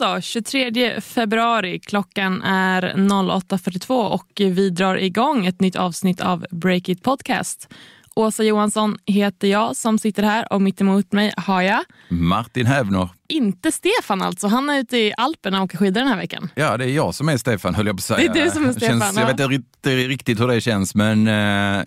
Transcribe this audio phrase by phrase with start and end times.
[0.00, 6.88] Alltså, 23 februari, klockan är 08.42 och vi drar igång ett nytt avsnitt av Break
[6.88, 7.68] It Podcast.
[8.16, 13.08] Åsa Johansson heter jag som sitter här och mitt emot mig har jag Martin Hävner.
[13.28, 16.48] Inte Stefan alltså, han är ute i Alperna och åker skidor den här veckan.
[16.54, 18.32] Ja, det är jag som är Stefan höll jag på att säga.
[18.32, 19.20] Det är du som är Stefan, Känns, ja.
[19.20, 21.34] jag vet inte riktigt hur det känns, men eh,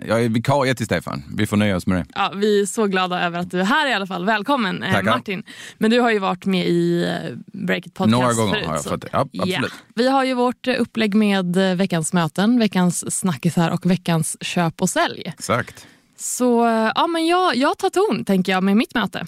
[0.07, 1.23] jag är vikarie till Stefan.
[1.35, 2.05] Vi får nöja oss med det.
[2.15, 4.25] Ja, vi är så glada över att du är här i alla fall.
[4.25, 5.03] Välkommen eh.
[5.03, 5.43] Martin.
[5.77, 8.73] Men du har ju varit med i eh, Break It Podcast Några gånger förut, har
[8.73, 9.09] jag fått det.
[9.11, 9.73] Ja, absolut.
[9.95, 14.81] Vi har ju vårt eh, upplägg med eh, veckans möten, veckans snackisar och veckans köp
[14.81, 15.23] och sälj.
[15.25, 15.87] Exakt.
[16.19, 16.65] Så
[16.95, 19.27] ja, men jag, jag tar ton, tänker jag, med mitt möte.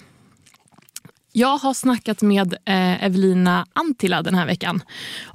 [1.34, 4.82] Jag har snackat med eh, Evelina Antila den här veckan.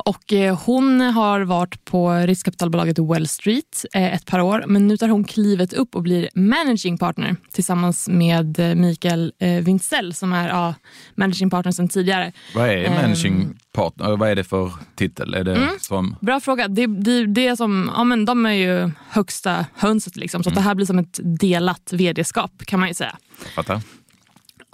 [0.05, 4.97] Och eh, Hon har varit på riskkapitalbolaget Well Street eh, ett par år men nu
[4.97, 10.73] tar hon klivet upp och blir managing partner tillsammans med Mikael Wintzell som är ja,
[11.15, 12.31] managing partner sedan tidigare.
[12.55, 12.93] Vad är Ehm.
[12.93, 14.17] managing partner?
[14.17, 15.33] Vad är det för titel?
[15.33, 15.69] Är det Mm.
[15.79, 16.15] som...
[16.21, 16.67] Bra fråga.
[16.67, 20.55] Det, det, det är som, ja, men de är ju högsta hönset, liksom, så att
[20.55, 23.17] det här blir som ett delat vd-skap kan man ju säga.
[23.55, 23.81] Fattar?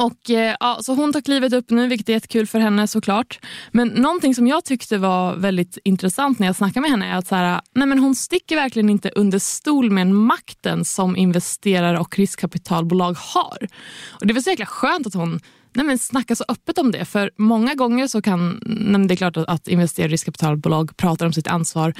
[0.04, 3.40] Och, eh, ja, så hon tar klivet upp nu, vilket är jättekul för henne såklart.
[3.72, 7.28] Men någonting som jag tyckte var väldigt intressant när jag snackade med henne är att
[7.28, 12.18] så här, nej men hon sticker verkligen inte under stol med makten som investerare och
[12.18, 13.68] riskkapitalbolag har.
[14.20, 15.40] Och Det var så jäkla skönt att hon
[15.74, 17.06] nej men snackar så öppet om det.
[17.06, 21.26] För många gånger så kan, nej det är klart att, att investerare och riskkapitalbolag pratar
[21.26, 21.94] om sitt ansvar.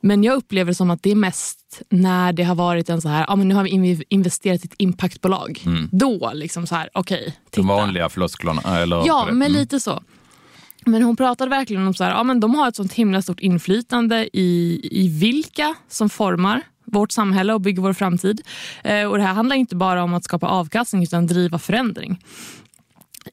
[0.00, 3.08] Men jag upplever det som att det är mest när det har varit en så
[3.08, 5.60] här, ja men nu har vi inv- investerat i ett impactbolag.
[5.92, 7.56] Då liksom så här, okej, titta.
[7.60, 8.62] De vanliga flosklerna?
[8.78, 9.52] Eller Ja, men Mm.
[9.52, 10.02] lite så.
[10.86, 13.40] Men hon pratade verkligen om så här, ja, men de har ett sånt himla stort
[13.40, 18.40] inflytande i, i vilka som formar vårt samhälle och bygger vår framtid.
[18.84, 22.24] Eh, och Det här handlar inte bara om att skapa avkastning utan driva förändring.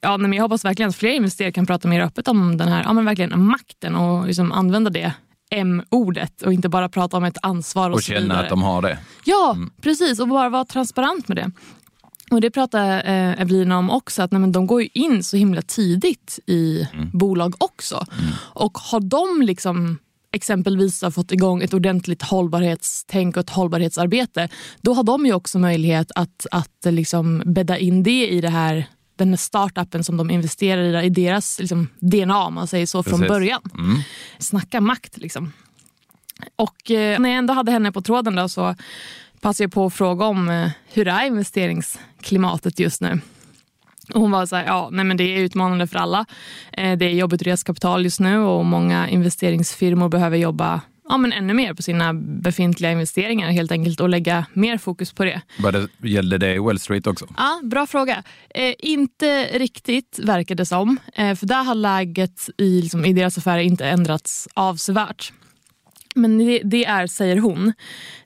[0.02, 2.84] Ja, men jag hoppas verkligen att fler investerare kan prata mer öppet om den här
[2.84, 5.14] ja, men verkligen makten och liksom använda det
[5.52, 8.40] M-ordet och inte bara prata om ett ansvar och, Och känna vidare.
[8.40, 8.98] att de har det.
[9.26, 10.20] Ja, precis.
[10.20, 11.52] Och bara vara transparent med det.
[12.32, 15.38] Och Det pratade eh, Evelina om också, att nej, men de går ju in så
[15.38, 18.06] himla tidigt i bolag också.
[18.38, 19.98] Och har de liksom
[20.32, 24.50] exempelvis har fått igång ett ordentligt hållbarhetstänk och ett hållbarhetsarbete,
[24.82, 28.88] då har de ju också möjlighet att, att liksom bädda in det i det här
[29.16, 33.04] den här startupen som de investerar i, i deras liksom, DNA om man säger så
[33.04, 33.28] från Precis.
[33.28, 33.62] början.
[33.78, 34.02] Mm.
[34.40, 35.52] Snacka makt liksom.
[36.56, 38.76] Och eh, när jag ändå hade henne på tråden då, så
[39.42, 43.20] passade jag på att fråga om eh, hur är investeringsklimatet just nu.
[44.14, 46.26] Och hon var så här, ja, nej men det är utmanande för alla.
[46.72, 51.18] Eh, det är jobbigt att resa kapital just nu och många investeringsfirmor behöver jobba ja,
[51.18, 55.42] men ännu mer på sina befintliga investeringar helt enkelt och lägga mer fokus på det.
[56.04, 57.28] Gällde det i Wall Street också?
[57.38, 58.24] Ja, bra fråga.
[58.50, 60.98] Eh, inte riktigt verkar det som.
[61.14, 65.34] Eh, för där har läget i, liksom, i deras affärer inte ändrats avsevärt.
[66.16, 67.74] Men det, det är, säger hon,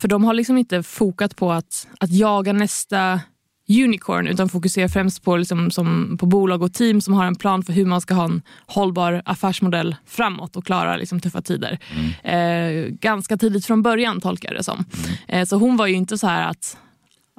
[0.01, 3.21] för de har liksom inte fokat på att, att jaga nästa
[3.69, 7.63] unicorn utan fokuserar främst på, liksom, som, på bolag och team som har en plan
[7.63, 11.79] för hur man ska ha en hållbar affärsmodell framåt och klara liksom, tuffa tider.
[12.23, 14.85] Eh, ganska tidigt från början tolkar jag det som.
[15.27, 16.77] Eh, så hon var ju inte så här att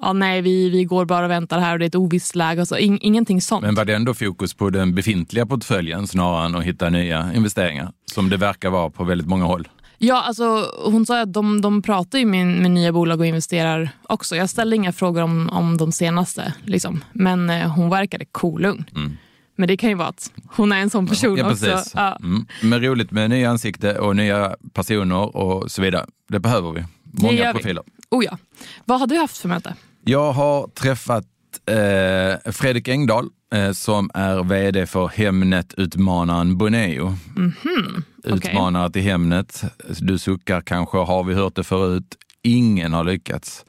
[0.00, 2.60] ja, nej, vi, vi går bara och väntar här och det är ett ovisst läge.
[2.60, 2.76] Och så.
[2.76, 3.62] In, ingenting sånt.
[3.62, 7.92] Men var det ändå fokus på den befintliga portföljen snarare än att hitta nya investeringar?
[8.14, 9.68] Som det verkar vara på väldigt många håll.
[10.02, 13.90] Ja, alltså, hon sa att de, de pratar ju med, med nya bolag och investerar
[14.02, 14.36] också.
[14.36, 17.04] Jag ställde inga frågor om, om de senaste, liksom.
[17.12, 18.84] men eh, hon verkade kolugn.
[19.56, 21.46] Men det kan ju vara att hon är en sån person Mm.
[21.46, 21.82] Ja, också.
[21.94, 22.16] Ja.
[22.22, 22.46] Mm.
[22.62, 26.06] Men roligt med nya ansikten och nya personer och så vidare.
[26.28, 26.84] Det behöver vi.
[27.12, 27.52] Många gör vi.
[27.52, 27.82] profiler.
[28.10, 28.38] Oh ja.
[28.84, 29.74] Vad har du haft för möte?
[30.04, 31.24] Jag har träffat
[31.66, 37.14] eh, Fredrik Engdahl eh, som är vd för Hemnet-utmanaren Boneo.
[37.36, 37.54] Mhm.
[37.64, 38.04] okej.
[38.25, 39.64] Utmanare till Hemnet.
[40.00, 42.16] Du suckar kanske, har vi hört det förut?
[42.42, 43.65] Ingen har lyckats.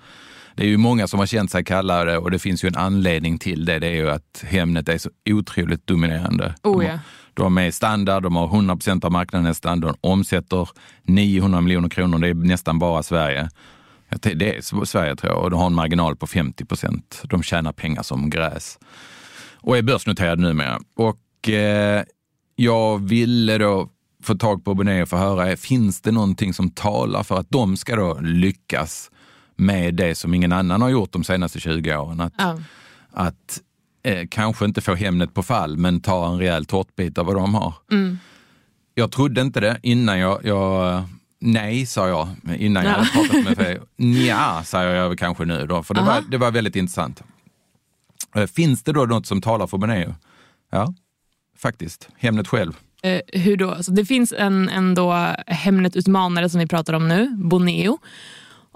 [0.56, 3.38] Det är ju många som har känt sig kallade och det finns ju en anledning
[3.38, 3.80] till det.
[3.80, 6.56] Det är ju att Hemnet är så otroligt dominerande.
[6.64, 6.92] Oh de, ja.
[6.92, 7.00] har,
[7.34, 10.70] de är standard, de har 100 procent av marknaden nästan, de omsätter
[11.04, 13.50] 900 miljoner kronor, det är nästan bara Sverige.
[14.22, 17.22] Det är Sverige tror jag och de har en marginal på 50 procent.
[17.24, 18.80] De tjänar pengar som gräs
[19.62, 20.80] och är börsnoterade numera.
[20.96, 22.04] Och eh,
[22.56, 23.90] jag ville då
[24.24, 27.78] få tag på Bonnier för att höra, finns det någonting som talar för att de
[27.78, 29.12] ska då lyckas
[29.56, 32.22] med det som ingen annan har gjort de senaste 20 åren?
[32.22, 32.60] Att, Ja.
[33.12, 33.62] att
[34.04, 37.54] eh, kanske inte få Hemnet på fall, men ta en rejäl tårtbit av vad de
[37.56, 37.74] har.
[38.96, 41.04] Jag trodde inte det innan jag, jag
[41.44, 42.28] Nej, sa jag
[42.58, 42.98] innan jag Ja.
[42.98, 43.82] hade pratat med Fredrik.
[43.98, 46.12] Nja, säger jag kanske nu då, för det Aha.
[46.12, 47.24] var, det var väldigt intressant.
[48.36, 50.16] Eh, Finns det då något som talar för Bonnier?
[50.72, 50.94] Ja,
[51.58, 52.10] faktiskt.
[52.18, 52.74] Hemnet själv.
[53.04, 53.84] Eh, hur då?
[53.84, 57.98] Så det finns en, en då Hemnet-utmanare som vi pratar om nu, Boneo.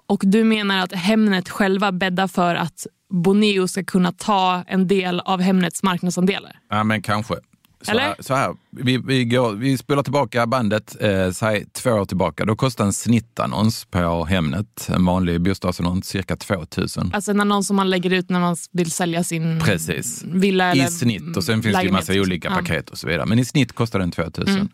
[0.08, 5.20] Och du menar att Hemnet själva bäddar för att Boneo ska kunna ta en del
[5.20, 6.60] av Hemnets marknadsandelar?
[6.70, 7.36] Ja, men kanske.
[7.86, 8.02] Så Eller?
[8.02, 8.56] här, så här.
[8.72, 12.46] Vi, vi, går, vi spelar tillbaka bandet, eh, säg två år tillbaka.
[12.46, 17.12] Då kostade en snittannons på Hemnet, en vanlig bostadsannons, cirka 2000.
[17.14, 20.24] Alltså en annons som man lägger ut när man vill sälja sin Precis.
[20.24, 22.28] villa eller I snitt och sen finns det ju massa lägenhet.
[22.28, 22.56] olika Ja.
[22.56, 23.26] paket och så vidare.
[23.26, 24.56] Men i snitt kostar den 2000.
[24.56, 24.68] Mm.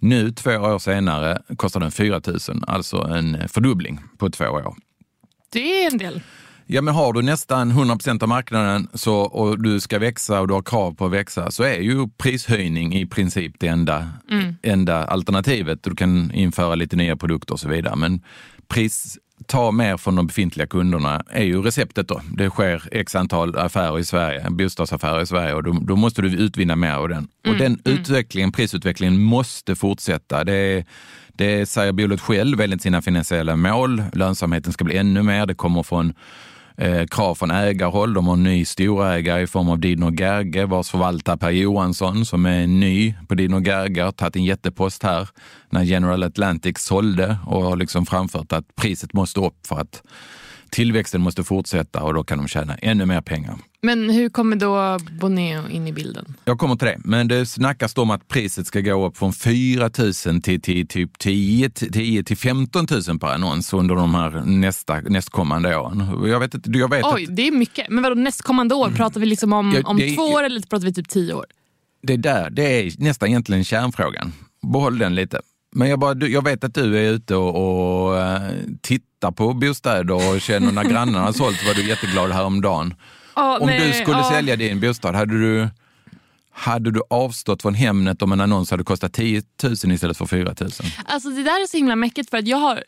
[0.00, 4.74] Nu två år senare kostar den 4000, alltså en fördubbling på två år.
[5.52, 6.20] Det är en del.
[6.72, 10.54] Ja, men har du nästan 100% av marknaden så, och du ska växa och du
[10.54, 14.08] har krav på att växa så är ju prishöjning i princip det enda,
[14.62, 15.82] enda alternativet.
[15.82, 17.96] Du kan införa lite nya produkter och så vidare.
[17.96, 18.20] Men
[18.68, 22.20] pris, ta mer från de befintliga kunderna är ju receptet då.
[22.32, 26.28] Det sker x antal affärer i Sverige, bostadsaffärer i Sverige och då, då måste du
[26.28, 27.28] utvinna mer av den.
[27.48, 30.44] Och den utvecklingen, prisutvecklingen måste fortsätta.
[30.44, 30.84] Det
[31.40, 34.02] det säger bolaget själv enligt sina finansiella mål.
[34.12, 35.46] Lönsamheten ska bli ännu mer.
[35.46, 36.12] Det kommer från
[36.76, 38.14] eh, krav från ägarhåll.
[38.14, 42.46] De har en ny storägare i form av Didner Gerge vars förvaltare Per Johansson som
[42.46, 45.28] är ny på Didner Gerge har tagit en jättepost här
[45.70, 50.02] när General Atlantic sålde och har liksom framfört att priset måste upp för att
[50.70, 53.58] tillväxten måste fortsätta och då kan de tjäna ännu mer pengar.
[53.82, 56.34] Men hur kommer då Boneo in i bilden?
[56.44, 59.90] Jag kommer till det, men det snackas om att priset ska gå upp från 4
[60.26, 65.00] 000 till, till typ 10 10 till 15 000 per annons under de här nästa,
[65.00, 66.28] nästkommande åren.
[66.28, 67.86] Jag vet, inte, jag vet Oj, att det är mycket.
[67.88, 68.90] Men vadå nästkommande år?
[68.90, 71.46] Pratar vi liksom om, Ja, om det två år eller pratar vi typ tio år?
[72.02, 74.32] det, där, det är nästan egentligen kärnfrågan.
[74.72, 75.40] Behåll den lite.
[75.72, 78.50] Men jag, bara, jag vet att du är ute och, och eh,
[78.82, 82.94] tittar på bostäder och känner när grannarna har sålt var du jätteglad häromdagen.
[83.36, 84.30] Ja, Om men- du skulle ja.
[84.30, 85.68] sälja din bostad, hade du,
[86.52, 90.54] hade du avstått från Hemnet om en annons hade kostat 10 000 istället för 4
[90.60, 90.70] 000?
[91.04, 92.84] Alltså det där är så himla mäckigt för att jag har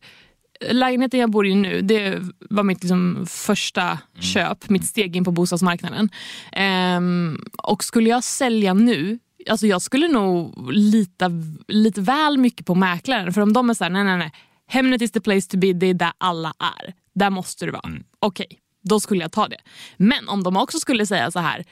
[0.70, 2.18] lägenheten jag bor i nu, det
[2.50, 6.08] var mitt liksom första köp, mitt steg in på bostadsmarknaden.
[6.52, 9.18] Ehm, och skulle jag sälja nu,
[9.50, 11.30] alltså jag skulle nog lita
[11.68, 13.32] lite väl mycket på mäklaren.
[13.32, 14.32] För om de är såhär, nej nej nej,
[14.66, 16.94] Hemnet is the place to be, det är där alla är.
[17.14, 17.90] Där måste du vara.
[18.18, 18.46] Okej,
[18.82, 19.60] då skulle jag ta det.
[19.96, 21.64] Men om de också skulle säga så här,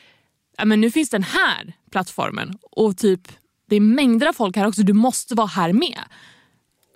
[0.65, 3.21] men nu finns den här plattformen och typ
[3.69, 5.99] det är mängder av folk här också, du måste vara här med.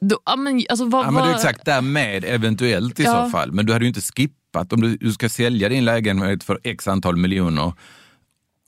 [0.01, 3.25] Då, men, alltså, vad, Ja, men det är exakt där med eventuellt i Ja.
[3.25, 3.53] så fall.
[3.53, 6.89] Men du hade ju inte skippat om du, du ska sälja din lägenhet för x
[6.89, 7.73] antal miljoner.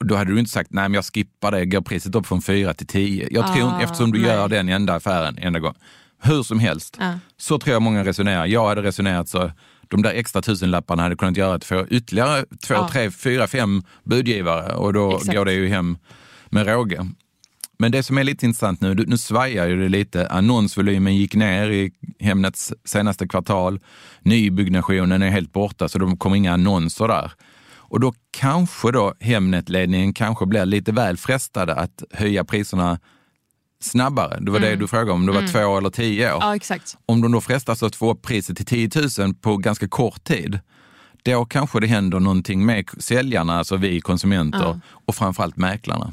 [0.04, 2.74] Då hade du inte sagt, nej men jag skippar det, går priset upp från 4
[2.74, 3.28] till 10.
[3.30, 4.28] Jag tror Ah, eftersom du nej.
[4.30, 5.74] gör den enda affären enda gång.
[6.22, 7.18] Hur som helst, Ja.
[7.36, 8.46] så tror jag många resonerar.
[8.46, 9.50] Jag hade resonerat så,
[9.88, 12.88] de där extra tusenlapparna hade kunnat göra att få ytterligare två, Ja.
[12.92, 15.36] tre, fyra, fem budgivare och då Exakt.
[15.36, 15.98] går det ju hem
[16.50, 17.06] med råge.
[17.78, 20.28] Men det som är lite intressant nu, nu svajar ju det lite.
[20.28, 23.80] Annonsvolymen gick ner i Hemnets senaste kvartal.
[24.22, 27.32] Nybyggnationen är helt borta, så de kommer inga annonser där.
[27.88, 32.98] Och då kanske då Hemnet-ledningen kanske blir lite väl frestade att höja priserna
[33.80, 34.38] snabbare.
[34.40, 36.38] Det var det du frågade om, det var två eller tio år.
[36.40, 36.58] Ja.
[37.06, 40.60] Om de då frestas att få upp priset till 10 000 på ganska kort tid,
[41.22, 46.12] då kanske det händer någonting med säljarna, alltså vi konsumenter och framförallt mäklarna.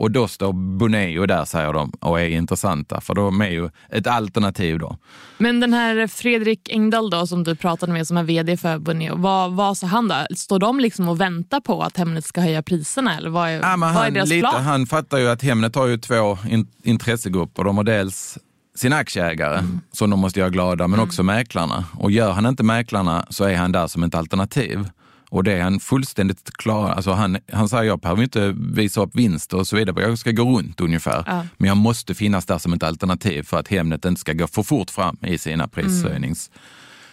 [0.00, 4.06] Och då står Boneo där, säger de, och är intressanta, för de är ju ett
[4.06, 4.96] alternativ då.
[5.38, 9.16] Men den här Fredrik Engdahl då, som du pratade med som är vd för Boneo,
[9.16, 10.26] vad, vad sa han då?
[10.36, 13.16] Står de liksom och väntar på att Hemnet ska höja priserna?
[13.16, 14.62] Eller vad är, Ja, vad är han, deras lite, plan?
[14.62, 17.64] han fattar ju att Hemnet har ju två in, intressegrupper.
[17.64, 18.38] De har dels
[18.76, 19.62] sina aktieägare
[19.92, 21.84] som de måste göra glada, men också mäklarna.
[21.98, 24.88] Och gör han inte mäklarna så är han där som ett alternativ.
[25.30, 29.14] Och det är han fullständigt klar alltså han, han säger, jag behöver inte visa upp
[29.14, 31.24] vinst och så vidare, jag ska gå runt ungefär.
[31.26, 31.46] Ja.
[31.56, 34.62] Men jag måste finnas där som ett alternativ för att Hemnet inte ska gå för
[34.62, 36.50] fort fram i sina prishöjnings...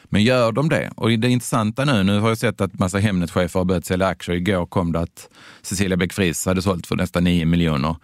[0.10, 0.92] Men gör de det?
[0.96, 4.36] Och det intressanta nu, nu har jag sett att massa Hemnet-chefer har börjat sälja aktier.
[4.36, 5.30] Igår kom det att
[5.62, 7.96] Cecilia Beck-Friis hade sålt för nästan 9 miljoner.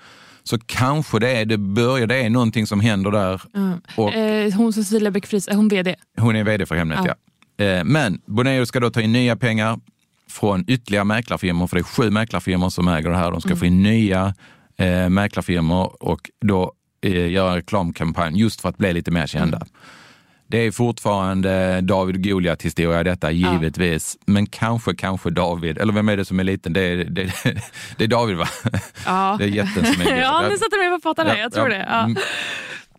[0.44, 3.42] Så kanske det är, det börjar, det är någonting som händer där.
[3.98, 5.96] Och Eh, hon Cecilia Beck-Friis, är hon vd?
[6.18, 7.66] hon är vd för Hemnet, ja.
[7.66, 9.80] Eh, Men Boneo ska då ta in nya pengar
[10.32, 13.32] från ytterligare mäklarfirmor, för det är sju mäklarfirmor som äger det här.
[13.32, 14.34] De ska få in nya
[14.78, 19.62] eh, mäklarfirmor och då eh, göra en reklamkampanj just för att bli lite mer kända.
[20.52, 24.18] Det är fortfarande David Goliat historia detta, givetvis.
[24.26, 26.74] Men kanske, kanske David, eller vem är det som är liten?
[26.74, 27.34] Det är, det,
[27.98, 28.48] det är David va?
[29.06, 29.36] Ja.
[29.40, 31.38] Det är jätten som är ja, nu sätter du mig på pottan här.
[31.38, 31.86] Jag tror det.
[31.90, 32.04] Ja.
[32.04, 32.18] Mm.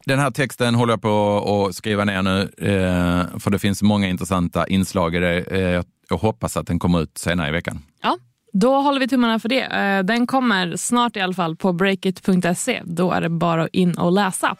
[0.05, 4.09] Den här texten håller jag på att skriva ner nu, eh, för det finns många
[4.09, 5.41] intressanta inslag i det.
[5.41, 5.83] Eh,
[6.13, 7.83] jag hoppas att den kommer ut senare i veckan.
[8.03, 8.19] Ja,
[8.53, 9.63] Då håller vi tummarna för det.
[9.63, 12.83] Eh, den kommer snart i alla fall på breakit.se.
[12.85, 14.57] Då är det bara in och läsa.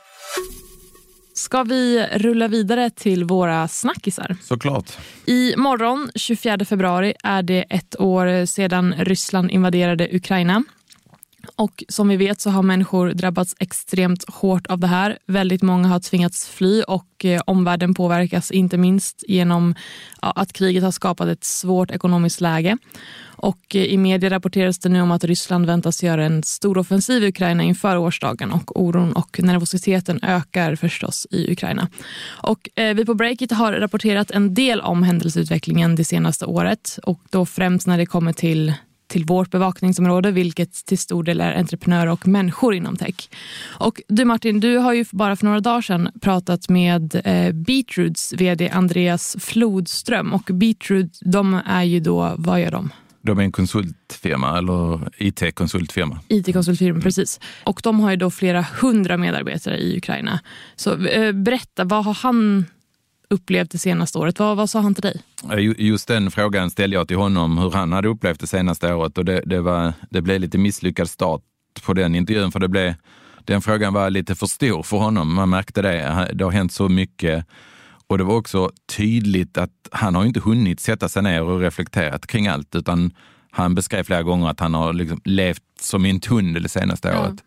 [1.35, 4.37] Ska vi rulla vidare till våra snackisar?
[4.43, 4.99] Såklart.
[5.27, 10.65] I morgon, 24 februari, är det ett år sedan Ryssland invaderade Ukraina.
[11.57, 15.19] Och som vi vet så har människor drabbats extremt hårt av det här.
[15.27, 19.75] Väldigt många har tvingats fly och eh, omvärlden påverkas inte minst genom
[20.21, 22.79] att kriget har skapat ett svårt ekonomiskt läge.
[23.43, 27.25] Och eh, I media rapporteras det nu om att Ryssland väntas göra en stor offensiv
[27.25, 31.89] i Ukraina inför årsdagen och oron och nervositeten ökar förstås i Ukraina.
[32.25, 37.21] Och eh, vi på Breakit har rapporterat en del om händelseutvecklingen det senaste året och
[37.31, 38.75] då främst när det kommer till
[39.13, 43.29] till vårt bevakningsområde, vilket till stor del är entreprenörer och människor inom tech.
[43.65, 48.33] Och du Martin, du har ju bara för några dagar sedan pratat med eh, Beatroots
[48.33, 52.91] vd Andreas Flodström och Beatroot, de är ju då, vad gör de?
[53.23, 56.21] De är en konsultfirma, eller IT-konsultfirma.
[56.29, 57.03] IT-konsultfirma, mm.
[57.03, 57.41] precis.
[57.65, 60.41] Och de har ju då flera hundra medarbetare i Ukraina.
[60.77, 62.65] Så eh, berätta, vad har han
[63.33, 64.39] upplevt det senaste året?
[64.39, 65.23] Vad, vad sa han till dig?
[65.79, 69.19] Just den frågan ställde jag till honom, hur han hade upplevt det senaste året.
[69.19, 71.43] Och det, det, var, det blev lite misslyckad start
[71.85, 72.95] på den intervjun, för det blev,
[73.45, 75.35] den frågan var lite för stor för honom.
[75.35, 76.31] Man märkte det.
[76.35, 77.47] Det har hänt så mycket.
[78.07, 82.27] Och det var också tydligt att han har inte hunnit sätta sig ner och reflekterat
[82.27, 83.11] kring allt, utan
[83.51, 87.09] han beskrev flera gånger att han har liksom levt som i en tunnel det senaste
[87.09, 87.21] ja.
[87.21, 87.45] året.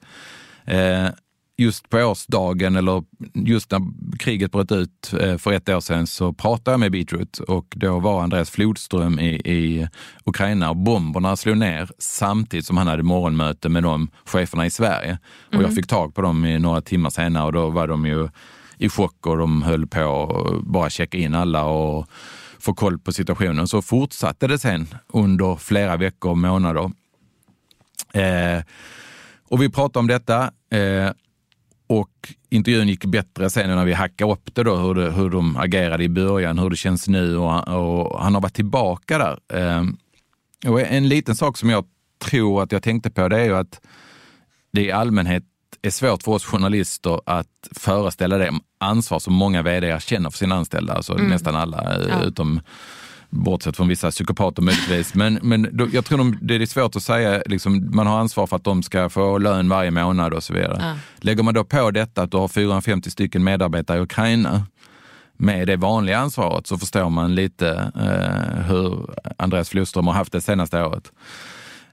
[0.66, 1.14] Eh,
[1.58, 3.82] just på årsdagen eller just när
[4.20, 8.00] kriget bröt ut eh, för ett år sedan så pratade jag med Beatroot och då
[8.00, 9.88] var Andreas Flodström i, i
[10.26, 15.18] Ukraina och bomberna slog ner samtidigt som han hade morgonmöte med de cheferna i Sverige.
[15.48, 15.76] Och jag mm.
[15.76, 18.30] fick tag på dem i några timmar senare och då var de ju
[18.78, 20.24] i chock och de höll på
[20.60, 22.08] att bara checka in alla och
[22.60, 23.68] få koll på situationen.
[23.68, 26.92] Så fortsatte det sen under flera veckor och månader.
[28.14, 28.64] Eh,
[29.50, 31.10] och vi pratade om detta eh,
[31.88, 35.58] och intervjun gick bättre sen när vi hackade upp det då, hur, det, hur de
[35.58, 39.40] agerade i början, hur det känns nu och, och han har varit tillbaka där.
[39.54, 39.84] Eh,
[40.72, 41.86] och en liten sak som jag
[42.20, 43.82] tror att jag tänkte på det är ju att
[44.72, 45.44] det i allmänhet
[45.82, 50.56] är svårt för oss journalister att föreställa det ansvar som många vd känner för sina
[50.56, 51.28] anställda, alltså mm.
[51.28, 52.24] nästan alla ja.
[52.24, 52.62] utom
[53.30, 55.14] bortsett från vissa psykopater möjligtvis.
[55.14, 58.48] Men, men då, jag tror de, det är svårt att säga, liksom, man har ansvar
[58.48, 60.78] för att de ska få lön varje månad och så vidare.
[60.80, 60.96] Ja.
[61.18, 64.66] Lägger man då på detta att du har 450 stycken medarbetare i Ukraina
[65.38, 70.42] med det vanliga ansvaret så förstår man lite eh, hur Andreas Flodström har haft det
[70.42, 71.12] senaste året.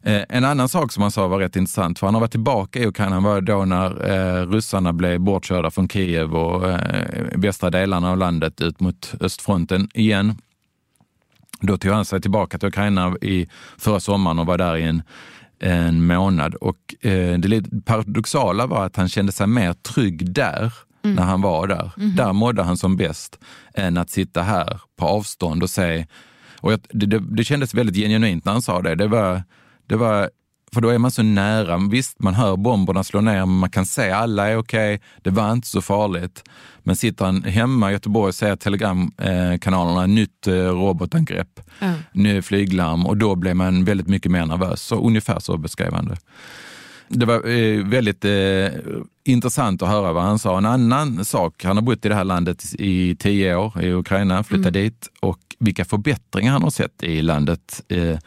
[0.02, 2.78] Eh, en annan sak som han sa var rätt intressant, för han har varit tillbaka
[2.78, 8.10] i Ukraina, var då när eh, ryssarna blev bortkörda från Kiev och eh, västra delarna
[8.10, 10.36] av landet ut mot östfronten igen.
[11.62, 15.02] Då tog han sig tillbaka till Ukraina i förra sommaren och var där i en,
[15.61, 16.54] en månad.
[16.54, 20.73] Och eh, det lite paradoxala var att han kände sig mer trygg där
[21.04, 21.16] mm.
[21.16, 21.92] när han var där.
[21.97, 22.16] Mm.
[22.16, 23.38] Där mådde han som bäst
[23.75, 26.07] än att sitta här på avstånd och se
[26.62, 28.95] och jag, det, det, det kändes väldigt genuint när han sa det.
[28.95, 29.42] Det var,
[29.87, 30.31] det var
[30.74, 31.78] för då är man så nära.
[31.90, 34.94] Visst, man hör bomberna slå ner, men man kan se alla är okej.
[34.94, 36.44] Okay, det var inte så farligt.
[36.82, 41.98] Men sitter han hemma i Göteborg och ser telegramkanalerna, nytt eh, robotangrepp, mm.
[42.12, 44.82] ny flyglarm och då blir man väldigt mycket mer nervös.
[44.82, 46.16] Så ungefär så beskrev han det.
[47.08, 48.80] Det var eh, väldigt eh,
[49.24, 50.58] intressant att höra vad han sa.
[50.58, 54.44] En annan sak, han har bott i det här landet i tio år, i Ukraina,
[54.44, 54.82] flyttat mm.
[54.82, 57.82] dit och vilka förbättringar han har sett i landet.
[57.88, 58.18] Eh,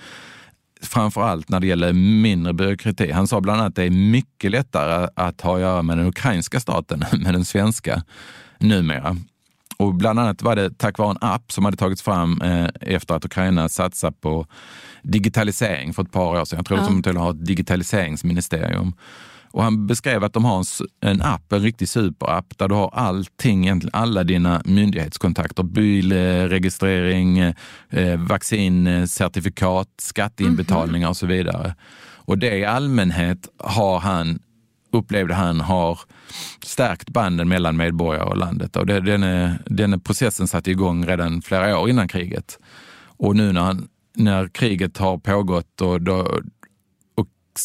[0.88, 3.12] framför allt när det gäller mindre byråkrati.
[3.12, 6.08] Han sa bland annat att det är mycket lättare att ha att göra med den
[6.08, 8.04] ukrainska staten än med den svenska
[8.60, 9.18] numera.
[9.78, 13.16] Och bland annat var det tack vare en app som hade tagits fram eh, efter
[13.16, 14.48] att Ukraina satsat på
[15.02, 16.58] digitalisering för ett par år sedan.
[16.58, 16.84] Jag tror ja.
[16.84, 18.94] att de till ha ett digitaliseringsministerium.
[19.56, 20.66] Och han beskrev att de har en,
[21.02, 25.64] en app, en riktig superapp, där du har allting, egentligen alla dina myndighetskontakter.
[25.64, 27.54] Bilregistrering, eh,
[27.90, 31.76] eh, vaccincertifikat, skatteinbetalningar och så vidare.
[32.16, 34.40] Och det i allmänhet har han,
[34.92, 36.00] upplevde han, har
[36.64, 38.76] stärkt banden mellan medborgare och landet.
[38.76, 42.60] Och det, den, är, den processen satte igång redan flera år innan kriget.
[43.18, 46.40] Och nu när, han, när kriget har pågått och då,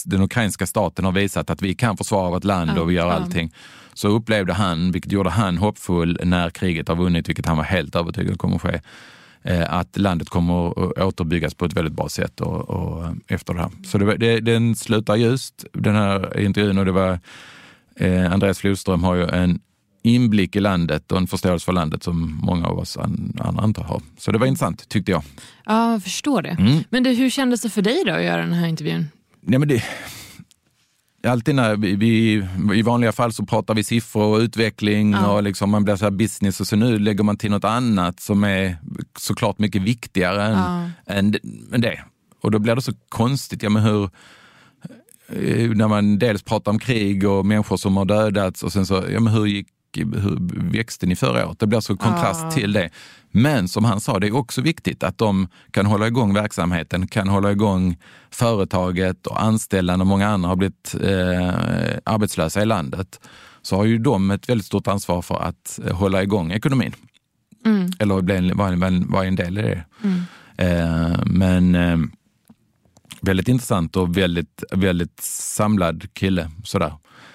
[0.04, 3.52] den ukrainska staten har visat att vi kan försvara vårt land och vi gör allting.
[3.94, 7.96] Så upplevde han, vilket gjorde han hoppfull när kriget har vunnit, vilket han var helt
[7.96, 8.80] övertygad kommer att ske,
[9.42, 13.60] eh, att landet kommer att återbyggas på ett väldigt bra sätt och, och efter det
[13.60, 13.70] här.
[13.84, 17.18] Så det, det, den slutar ljust, den här intervjun, och det var
[17.96, 19.60] eh, Andreas Flodström har ju en
[20.02, 24.02] inblick i landet och en förståelse för landet som många av oss andra inte har.
[24.18, 25.22] Så det var intressant tyckte jag.
[25.64, 26.56] Ja, jag förstår det.
[26.58, 26.84] Mm.
[26.90, 29.08] Men det, hur kändes det för dig då att göra den här intervjun?
[29.42, 29.82] Nej, men det,
[31.28, 32.42] alltid när vi, vi,
[32.78, 35.32] i vanliga fall så pratar vi siffror och utveckling ja.
[35.32, 38.20] och liksom man blir så här business och så nu lägger man till något annat
[38.20, 38.76] som är
[39.18, 40.90] såklart mycket viktigare än, ja.
[41.06, 41.34] än,
[41.72, 42.00] än det.
[42.42, 44.04] Och då blir det så konstigt, ja men hur,
[45.28, 49.04] eh, när man dels pratar om krig och människor som har dödats och sen så,
[49.10, 50.38] ja men hur gick hur
[50.72, 51.58] växte ni förra året?
[51.58, 52.50] Det blir så kontrast ah.
[52.50, 52.90] till det.
[53.30, 57.28] Men som han sa, det är också viktigt att de kan hålla igång verksamheten, kan
[57.28, 57.96] hålla igång
[58.30, 61.48] företaget och anställa när många andra har blivit eh,
[62.04, 63.20] arbetslösa i landet.
[63.62, 66.94] Så har ju de ett väldigt stort ansvar för att hålla igång ekonomin.
[67.66, 67.90] Mm.
[67.98, 68.54] Eller
[69.10, 69.84] vara en del i det.
[70.02, 70.22] Mm.
[70.56, 71.98] Eh, men eh,
[73.20, 76.50] väldigt intressant och väldigt, väldigt samlad kille.
[76.64, 76.92] Sådär.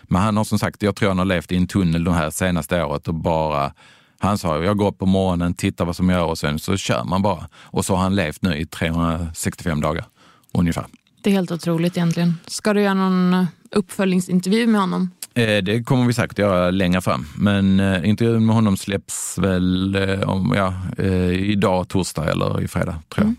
[0.10, 2.30] Men han har som sagt, jag tror han har levt i en tunnel det här
[2.30, 3.72] senaste året och bara
[4.20, 7.04] han sa, jag går upp på morgonen, tittar vad som gör och sen så kör
[7.04, 7.50] man bara.
[7.56, 10.06] Och så har han levt nu i 365 dagar
[10.54, 10.86] ungefär.
[11.22, 12.34] Det är helt otroligt egentligen.
[12.48, 15.12] Ska du göra någon eh, uppföljningsintervju med honom?
[15.34, 17.26] Eh, det kommer vi säkert göra längre fram.
[17.38, 19.96] Men eh, intervjun med honom släpps väl
[20.26, 23.24] om, ja, idag, torsdag eller i fredag, tror jag.
[23.24, 23.36] Mm.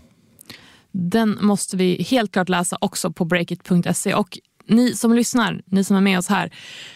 [0.91, 4.13] Den måste vi helt klart läsa också på breakit.se.
[4.13, 6.51] Och ni som lyssnar, ni som är med oss här,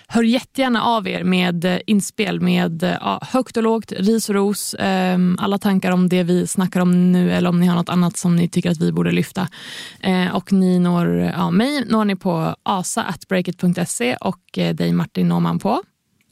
[0.07, 4.35] hör jättegärna av er med eh, inspel med eh, ja, högt och lågt, ris och
[4.35, 7.89] ros, eh, alla tankar om det vi snackar om nu eller om ni har något
[7.89, 9.47] annat som ni tycker att vi borde lyfta.
[9.99, 15.39] Eh, och ni når, ja, mig når ni på asa.breakit.se och eh, dig Martin når
[15.39, 15.81] man på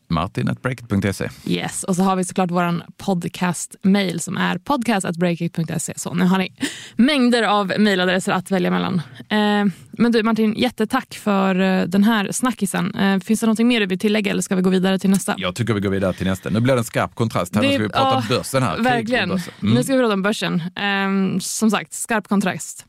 [0.09, 1.29] martin.breakit.se.
[1.45, 5.93] Yes, och så har vi såklart vår podcast-mail som är podcast.breakit.se.
[5.95, 6.53] Så nu har ni
[6.95, 9.01] mängder av mejladresser att välja mellan.
[9.17, 12.95] Eh, men du Martin, jättetack för eh, den här snackisen.
[12.95, 15.35] Eh, finns det något mer du vill tillägga eller ska vi gå vidare till nästa?
[15.37, 16.49] Jag tycker vi går vidare till nästa.
[16.49, 17.55] Nu blir det en skarp kontrast.
[17.55, 18.77] Här det, ska vi prata ja, börsen här.
[18.77, 19.31] Verkligen.
[19.31, 19.41] Mm.
[19.61, 20.61] Nu ska vi prata om börsen.
[20.75, 22.85] Eh, som sagt, skarp kontrast.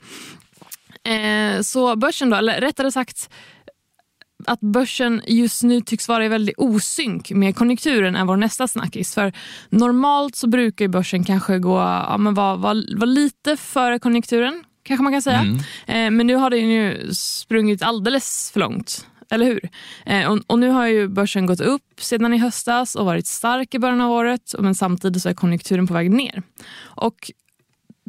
[1.05, 3.31] Eh, så börsen då, eller rättare sagt
[4.47, 9.15] att börsen just nu tycks vara i väldigt osynk med konjunkturen är vår nästa snackis.
[9.15, 9.33] För
[9.69, 15.03] normalt så brukar börsen kanske gå, ja, men vara, vara, vara lite före konjunkturen, kanske
[15.03, 15.41] man kan säga.
[15.41, 15.57] Mm.
[15.87, 19.07] Eh, men nu har den ju sprungit alldeles för långt.
[19.31, 19.69] Eller hur?
[20.07, 23.75] Eh, och, och, nu har ju börsen gått upp sedan i höstas och varit stark
[23.75, 24.55] i början av året.
[24.59, 26.43] Men samtidigt så är konjunkturen på väg ner.
[26.81, 27.31] Och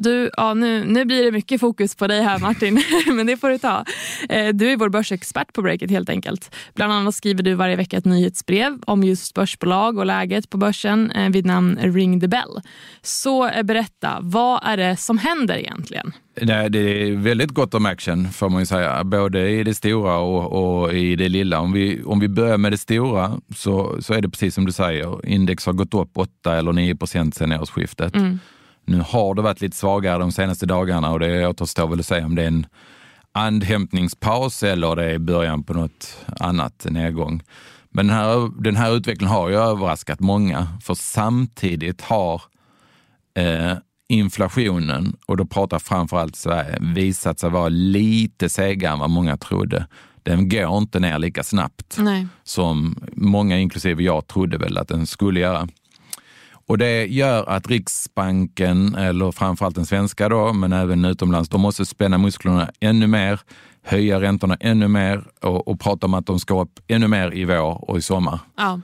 [0.02, 3.48] du, ja, nu, nu blir det mycket fokus på dig här Martin, men det får
[3.48, 3.84] du ta.
[4.28, 6.54] Eh, du är vår börsexpert på Breakit helt enkelt.
[6.74, 11.10] Bland annat skriver du varje vecka ett nyhetsbrev om just börsbolag och läget på börsen
[11.10, 12.60] eh, vid namn Ring the Bell.
[13.02, 16.12] Så eh, berätta, vad är det som händer egentligen?
[16.40, 20.16] Nej, det är väldigt gott om action får man ju säga, både i det stora
[20.16, 21.60] och, och, i det lilla.
[21.60, 24.72] Om vi, om vi börjar med det stora så, så är det precis som du
[24.72, 28.14] säger, index har gått upp 8 eller 9 procent sedan årsskiftet.
[28.14, 28.38] Mm.
[28.84, 32.26] Nu har det varit lite svagare de senaste dagarna och det återstår väl att säga
[32.26, 32.66] om det är en
[33.32, 37.42] andhämtningspaus eller det är början på något annat nedgång.
[37.90, 42.42] Men den här, den här utvecklingen har ju överraskat många, för samtidigt har
[43.34, 43.74] eh,
[44.08, 49.86] inflationen, och då pratar framförallt Sverige, visat sig vara lite segare än vad många trodde.
[50.22, 52.26] Den går inte ner lika snabbt Nej.
[52.42, 55.68] som många, inklusive jag, trodde väl att den skulle göra.
[56.66, 61.86] Och det gör att Riksbanken, eller framförallt den svenska då, men även utomlands, de måste
[61.86, 63.40] spänna musklerna ännu mer,
[63.82, 67.44] höja räntorna ännu mer och, och prata om att de ska upp ännu mer i
[67.44, 68.38] vår och i sommar.
[68.56, 68.80] Ja.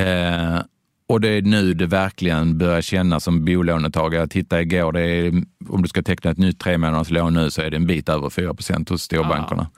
[0.00, 0.60] Eh,
[1.08, 4.22] och det är nu det verkligen börjar kännas som bolånetagare.
[4.22, 7.50] Jag tittade igår, det är, om du ska teckna ett nytt tre månaders lån nu
[7.50, 9.70] så är det en bit över 4 procent hos storbankerna.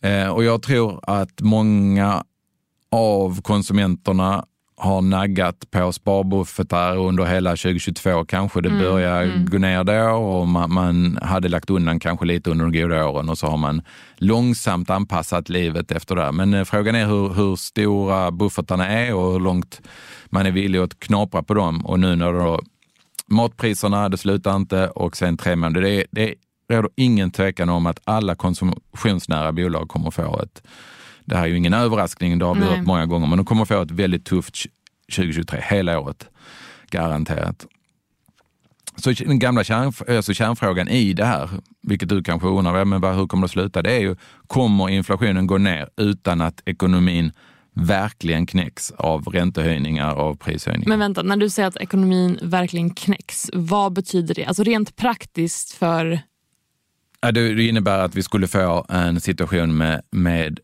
[0.00, 0.08] Ja.
[0.08, 2.24] Eh, och jag tror att många
[2.90, 4.44] av konsumenterna
[4.78, 8.24] har naggat på sparbuffertar under hela 2022.
[8.24, 9.46] Kanske det mm, börjar mm.
[9.46, 13.28] gå ner då och man, man, hade lagt undan kanske lite under de goda åren
[13.28, 13.82] och så har man
[14.16, 16.32] långsamt anpassat livet efter det.
[16.32, 19.80] Men eh, frågan är hur, hur stora buffertarna är och hur långt
[20.26, 21.86] man är villig att knapra på dem.
[21.86, 22.60] Och nu när då
[23.26, 25.80] matpriserna, det slutar inte och sen tre månader.
[25.80, 26.34] Det, det
[26.72, 30.62] råder ingen tvekan om att alla konsumtionsnära bolag kommer få ett
[31.28, 33.64] det här är ju ingen överraskning, det har vi hört många gånger, men de kommer
[33.64, 34.56] få ett väldigt tufft
[35.16, 36.28] 2023, hela året.
[36.90, 37.66] Garanterat.
[38.96, 41.50] Så den gamla kärn, alltså kärnfrågan i det här,
[41.82, 43.82] vilket du kanske undrar, men hur kommer det sluta?
[43.82, 47.32] Det är ju, kommer inflationen gå ner utan att ekonomin
[47.72, 50.88] verkligen knäcks av räntehöjningar och prishöjningar.
[50.88, 54.44] Men vänta, när du säger att ekonomin verkligen knäcks, vad betyder det?
[54.44, 56.20] Alltså rent praktiskt för...
[57.32, 60.60] det innebär att vi skulle få en situation med, med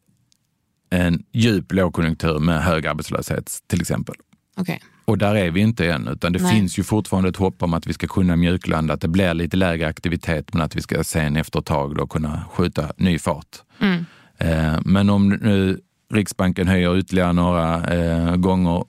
[1.00, 4.14] en djup lågkonjunktur med hög arbetslöshet till exempel.
[4.57, 4.78] Okay.
[5.04, 6.54] Och där är vi inte än, utan det Nej.
[6.54, 9.57] finns ju fortfarande ett hopp om att vi ska kunna mjuklanda, att det blir lite
[9.57, 13.57] lägre aktivitet men att vi ska sen efter ett tag då kunna skjuta ny fart.
[13.78, 14.04] Mm.
[14.38, 15.80] Eh, men om nu
[16.12, 18.85] Riksbanken höjer ytterligare några eh, gånger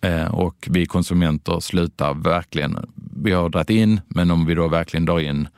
[0.00, 2.90] eh, och vi konsumenter slutar verkligen,
[3.22, 5.48] vi har dragit in, men om vi då verkligen drar in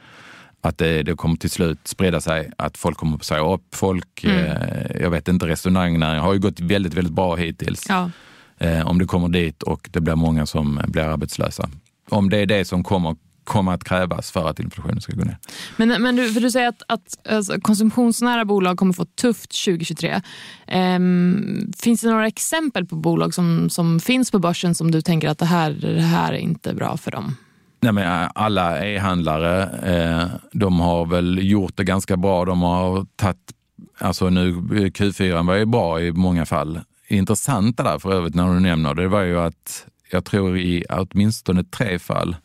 [0.64, 4.25] att det, det kommer till slut sprida sig, att folk kommer att säga upp folk.
[4.25, 4.38] Mm.
[4.38, 7.87] Eh, jag vet inte, restaurangnäringen har ju gått väldigt, väldigt bra hittills.
[7.88, 8.11] Ja.
[8.59, 11.70] Eh, om det kommer dit och det blir många som blir arbetslösa.
[12.11, 15.38] Om det är det som kommer, kommer att krävas för att inflationen ska gå ner.
[15.77, 20.20] Men, men du, för du säger att, att alltså, konsumtionsnära bolag kommer få tufft 2023.
[20.66, 25.29] Ehm, finns det några exempel på bolag som, som finns på börsen som du tänker
[25.29, 27.37] att det här, det här är inte bra för dem?
[27.83, 32.45] Nej, men alla e-handlare, eh, de har väl gjort det ganska bra.
[32.45, 33.53] De har tagit,
[33.99, 36.81] alltså nu Q4 var ju bra i många fall.
[37.09, 41.64] Intressanta där för övrigt när du nämner det var ju att jag tror i åtminstone
[41.64, 42.37] tre fall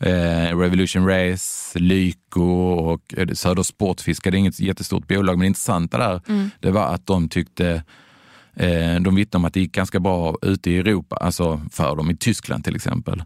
[0.00, 2.42] Eh, Revolution Race, Lyko
[2.72, 4.30] och eh, Söder Sportfiske.
[4.30, 6.50] Det är inget jättestort bolag, men det intressanta där Mm.
[6.60, 7.82] det var att de tyckte
[8.56, 12.10] eh, de vittnade om att det gick ganska bra ute i Europa, alltså för dem
[12.10, 13.22] i Tyskland till exempel.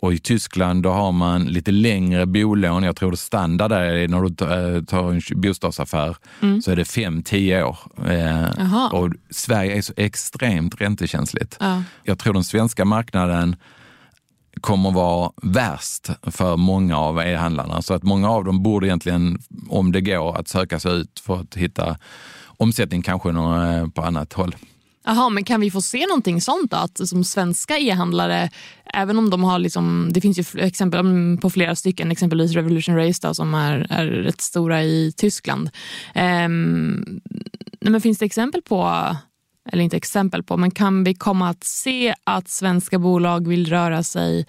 [0.00, 2.82] Och i Tyskland då har man lite längre bolån.
[2.82, 4.34] Jag tror det standard där är när du
[4.84, 6.16] tar- eh, en bostadsaffär
[6.62, 7.78] så är det 5-10 år.
[8.10, 8.44] Eh,
[8.92, 11.56] och Sverige är så extremt räntekänsligt.
[11.60, 11.82] Ja.
[12.04, 13.56] Jag tror den svenska marknaden
[14.60, 17.82] kommer vara värst för många av e-handlarna.
[17.82, 21.40] Så att många av dem borde egentligen, om det går, att söka sig ut för
[21.40, 21.96] att hitta
[22.46, 24.56] omsättning kanske eh, på annat håll.
[25.08, 26.76] Jaha, men kan vi få se någonting sånt då?
[26.76, 28.50] Att som svenska e-handlare,
[28.84, 32.96] även om de har liksom, det finns ju exempel mm, på flera stycken, exempelvis Revolution
[32.96, 35.70] Race då, som är, är rätt stora i Tyskland.
[36.14, 37.20] Ehm,
[37.80, 39.16] men finns det exempel på,
[39.72, 44.02] eller inte exempel på, men kan vi komma att se att svenska bolag vill röra
[44.02, 44.46] sig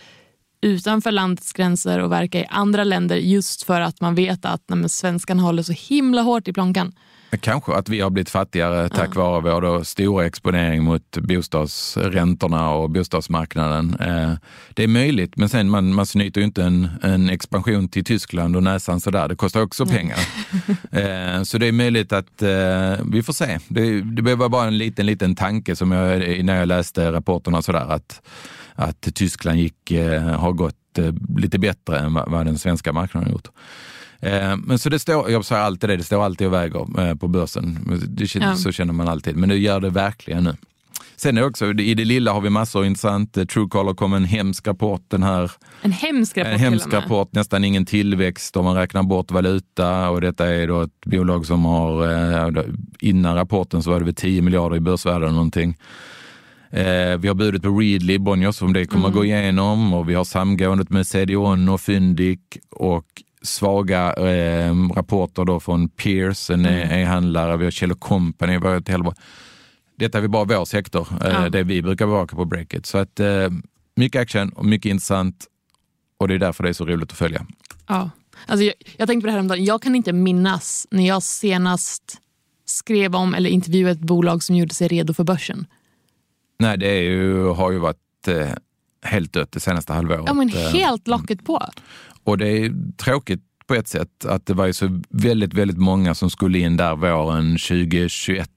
[0.62, 4.90] utanför landets gränser och verka i andra länder just för att man vet att nej,
[4.90, 6.94] svenskan håller så himla hårt i plånkan?
[7.40, 12.90] Kanske att vi har blivit fattigare tack vare vår då stora exponering mot bostadsräntorna och
[12.90, 13.96] bostadsmarknaden.
[14.00, 14.34] Eh,
[14.74, 18.56] Det är möjligt, men sen man, man snyter ju inte en, en expansion till Tyskland
[18.56, 19.28] och näsan sådär.
[19.28, 20.20] Det kostar också pengar.
[20.92, 23.60] Eh, Så det är möjligt att eh, vi får se.
[23.68, 27.86] Det, det behöver bara en liten, liten tanke som jag, när jag läste rapporterna sådär
[27.92, 28.22] att,
[28.76, 29.92] att Tyskland gick,
[30.38, 30.76] har gått
[31.38, 33.48] lite bättre än vad vad den svenska marknaden har gjort.
[34.22, 37.16] Eh, Men så det står, jag säger alltid det, det står alltid och väger eh,
[37.16, 37.80] på börsen.
[38.08, 38.56] Det, Ja.
[38.56, 40.56] Så känner man alltid, men det gör det verkligen nu.
[41.16, 43.38] Sen är också, i det lilla har vi massor intressant.
[43.38, 45.52] Eh, Truecaller kom en hemsk rapport den här.
[45.82, 50.22] En hemsk rapport En hemsk rapport, nästan ingen tillväxt om man räknar bort valuta och
[50.22, 52.66] detta är då ett bolag som har,
[53.00, 55.78] innan rapporten så var det väl 10 miljarder i börsvärde eller någonting.
[56.72, 60.14] Eh, vi har budet på Readly, Bonniers, om det kommer att gå igenom och vi
[60.14, 62.40] har samgåendet med CDON och Fyndik
[62.72, 63.06] och
[63.42, 68.88] svaga eh, rapporter då från Peers, en e-handlare, vi har Kjell Company, vi har ett
[68.88, 69.22] helvete.
[69.98, 71.50] Detta är bara vår sektor, eh, Ja.
[71.50, 72.86] det vi brukar bevaka på Breakit.
[72.86, 73.50] Så att eh,
[73.96, 75.46] mycket action och mycket intressant
[76.18, 77.46] och det är därför det är så roligt att följa.
[77.88, 78.10] Ja.
[78.46, 79.66] Alltså jag, jag tänkte på det här om dagen.
[79.66, 82.18] Jag kan inte minnas när jag senast
[82.66, 85.68] skrev om eller intervjuade ett bolag som gjorde sig redo för börsen.
[86.60, 88.50] Nej, det är ju, har ju varit eh,
[89.02, 90.24] helt dött det senaste halvåret.
[90.28, 91.64] Ja, men Eh, helt locket på.
[92.24, 96.16] Och det är tråkigt på ett sätt att det var ju så väldigt, väldigt många
[96.16, 98.50] som skulle in där våren 2021.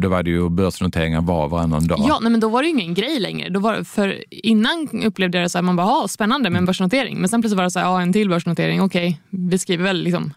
[0.00, 1.98] Det var det ju börsnoteringar var varannan dag.
[2.08, 3.48] Ja, nej, men då var det ju ingen grej längre.
[3.48, 6.66] Då var, för innan upplevde jag det så här, man bara, "Ah, spännande med en
[6.66, 7.18] börsnotering.
[7.18, 8.80] Men sen plötsligt var det så här, ja, en till börsnotering.
[8.82, 10.34] Okej, vi skriver väl liksom.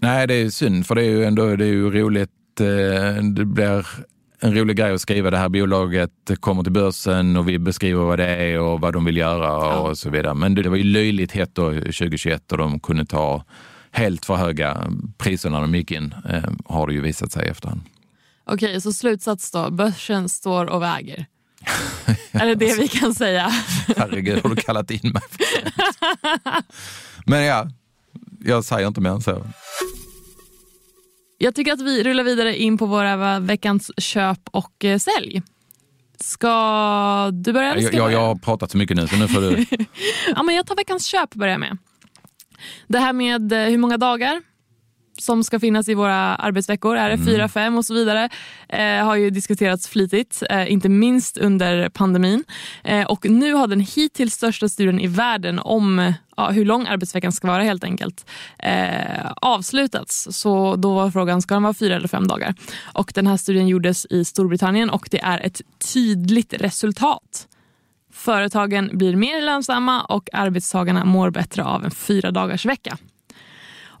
[0.00, 2.30] Nej, det är synd för det är ju ändå det är ju roligt.
[2.60, 3.86] eh, Det blir
[4.44, 8.18] en rolig grej att skriva det här bolaget kommer till börsen och vi beskriver vad
[8.18, 10.34] det är och vad de vill göra och så vidare.
[10.34, 13.44] Men det var ju löjligt hett då 2021 och de kunde ta
[13.90, 17.48] helt för höga priser när de gick in, eh, har det ju visat sig i
[17.48, 17.80] efterhand.
[18.44, 19.70] Okej, så slutsats då.
[19.70, 21.26] Börsen står och väger.
[22.32, 23.52] är det det vi kan säga?
[23.96, 25.22] Herregud, har du kallat in mig?
[27.26, 27.68] Men ja,
[28.40, 29.46] jag säger inte mer än så.
[31.42, 35.42] Jag tycker att vi rullar vidare in på våra veckans köp och eh, sälj.
[36.20, 37.70] Ska du börja?
[37.70, 38.18] eller Jag, ska jag, börja?
[38.18, 39.66] jag har pratat så mycket nu så nu får du...
[40.36, 41.78] Ja, men jag tar veckans köp och börjar med.
[42.86, 44.42] Det här med eh, hur många dagar
[45.18, 46.96] som ska finnas i våra arbetsveckor.
[46.96, 47.26] Är det Mm.
[47.26, 48.28] fyra, fem och så vidare?
[48.68, 52.44] Eh, har ju diskuterats flitigt, eh, inte minst under pandemin.
[52.84, 57.32] Eh, och nu har den hittills största studien i världen om ja, hur lång arbetsveckan
[57.32, 58.26] ska vara helt enkelt
[58.58, 60.28] eh, avslutats.
[60.30, 62.54] Så då var frågan, ska den vara fyra eller fem dagar?
[62.82, 65.60] Och den här studien gjordes i Storbritannien och det är ett
[65.92, 67.48] tydligt resultat.
[68.12, 72.98] Företagen blir mer lönsamma och arbetstagarna mår bättre av en fyra dagars vecka.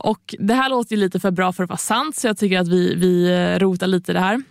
[0.02, 2.60] Och Det här låter ju lite för bra för att vara sant så jag tycker
[2.60, 4.42] att vi, vi eh, rotar lite i det här.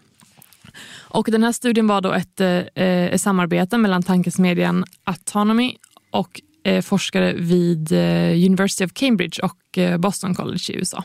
[0.99, 5.75] Och Den här studien var då ett, eh, eh, ett samarbete mellan tankesmedjan Autonomy
[6.11, 6.41] och
[6.83, 11.03] forskare vid eh, University of Cambridge och eh, Boston College i USA.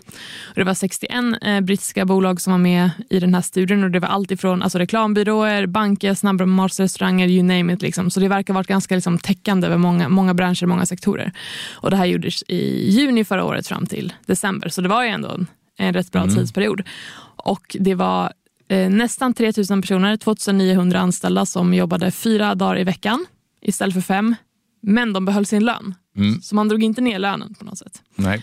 [0.55, 1.11] Det var 61
[1.43, 4.63] eh, brittiska bolag som var med i den här studien och det var allt ifrån
[4.63, 7.83] alltså, reklambyråer, banker, snabbmatsrestauranger, you name it.
[7.83, 8.11] Liksom.
[8.11, 11.33] Så det verkar ha varit ganska liksom, täckande över många, många branscher, många sektorer.
[11.73, 15.09] Och det här gjordes i juni förra året fram till december, så det var ju
[15.09, 15.47] ändå en,
[15.79, 16.83] en rätt bra tidsperiod.
[17.37, 18.33] Och det var
[18.69, 23.27] eh, nästan 3 000 personer, 2900 anställda som jobbade fyra dagar i veckan
[23.63, 24.35] istället för fem.
[24.83, 25.95] Men de behöll sin lön.
[26.17, 26.41] Mm.
[26.43, 28.03] Så man drog inte ner lönen på något sätt.
[28.15, 28.43] Nej.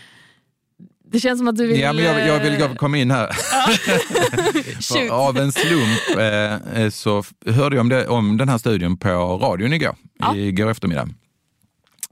[1.11, 1.79] Det känns som att du vill...
[1.79, 3.27] Ja, men jag, jag vill komma in här.
[4.81, 8.97] För av en slump eh, eh, så hörde jag om, det, om den här studien
[8.97, 9.09] på
[9.41, 10.35] radion igår, Ja.
[10.35, 11.09] igår eftermiddag.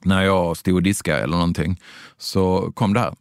[0.03, 1.81] När jag stod och diskade eller någonting
[2.17, 3.13] så kom det här.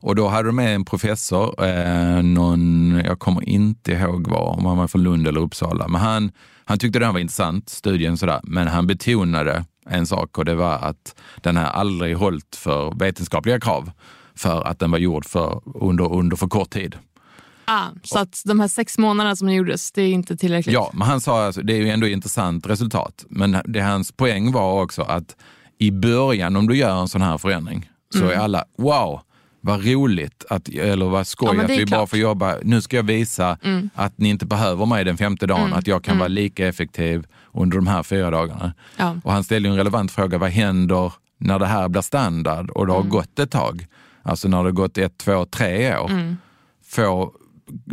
[0.00, 4.66] Och då hade de med en professor, eh, någon, jag kommer inte ihåg var, om
[4.66, 6.32] han var från Lund eller Uppsala, men han,
[6.64, 10.72] han tyckte den var intressant, studien sådär, men han betonade en sak och det var
[10.72, 13.90] att den här aldrig hållit för vetenskapliga krav
[14.34, 16.96] för att den var gjord för, under, under för kort tid.
[17.64, 20.74] Ah, så att de här sex månaderna som gjordes, det är inte tillräckligt?
[20.74, 23.24] Ja, men han sa alltså, det är ju ändå intressant resultat.
[23.28, 25.36] Men det hans poäng var också att
[25.78, 29.20] i början om du gör en sån här förändring så är alla wow,
[29.60, 32.10] vad roligt, att, eller vad Ja, skoj men att vi bara klart.
[32.10, 32.56] får jobba.
[32.62, 33.58] Nu ska jag visa
[33.94, 37.76] att ni inte behöver mig den femte dagen, att jag kan vara lika effektiv under
[37.76, 38.72] de här fyra dagarna.
[38.96, 39.16] Ja.
[39.24, 42.92] Och han ställde en relevant fråga, vad händer när det här blir standard och det
[42.92, 43.86] har gått ett tag?
[44.22, 46.10] Alltså när det har gått ett, två, tre år.
[46.86, 47.30] Får,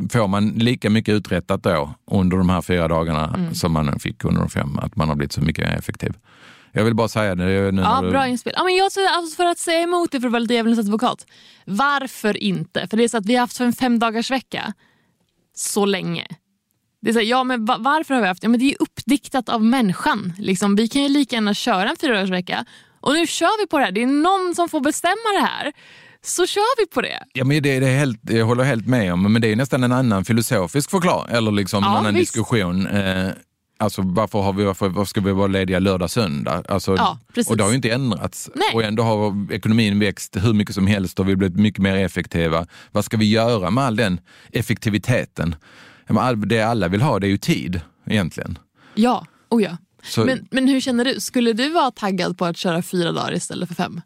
[0.09, 4.41] får man lika mycket uträttat då under de här fyra dagarna som man fick under
[4.41, 4.79] de fem?
[4.79, 6.13] Att man har blivit så mycket effektiv.
[6.77, 8.09] Jag vill bara säga det nu Ja, du...
[8.09, 8.53] bra inspel.
[8.55, 11.25] Ja, men jag alltså för att säga emot det för att vara lite djävulens advokat.
[11.65, 12.87] Varför inte?
[12.87, 14.73] För det är så att vi har haft en fem dagars vecka
[15.55, 16.27] så länge.
[17.01, 18.45] Det är så här, ja, men va- varför har vi haft det?
[18.45, 20.33] Ja, men det är uppdiktat av människan.
[20.39, 22.65] Liksom, vi kan ju lika gärna köra en fyra vecka.
[22.99, 23.91] Och nu kör vi på det här.
[23.91, 25.73] Det är någon som får bestämma det här.
[26.21, 27.23] Så kör vi på det.
[27.33, 29.83] Ja, men det, det är helt, jag håller helt med om, men det är nästan
[29.83, 32.33] en annan filosofisk förklaring, eller liksom Ja, en annan visst.
[32.33, 32.87] diskussion.
[32.87, 33.29] Eh,
[33.77, 36.63] alltså varför, har vi, varför, varför ska vi vara lediga lördag, söndag?
[36.69, 38.49] Alltså, Ja, och det har ju inte ändrats.
[38.55, 38.73] Nej.
[38.73, 41.95] Och ändå har ekonomin växt hur mycket som helst och vi har blivit mycket mer
[41.95, 42.65] effektiva.
[42.91, 44.19] Vad ska vi göra med all den
[44.51, 45.55] effektiviteten?
[46.47, 48.59] Det alla vill ha det är ju tid egentligen.
[48.95, 49.77] Ja, oh ja.
[50.03, 51.19] Så, Men, men hur känner du?
[51.19, 54.01] Skulle du vara taggad på att köra fyra dagar istället för fem?